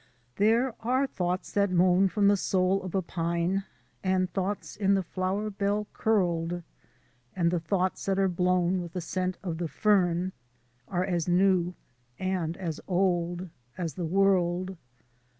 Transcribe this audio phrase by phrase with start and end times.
[0.37, 3.65] There are thoughts that moan from the soul of a pine,
[4.03, 6.63] And thoughts in the flower bell curled;
[7.35, 10.31] And the thoughts that are blown with the scent of the fern
[10.87, 11.75] Are as new
[12.17, 14.75] and as old as the world.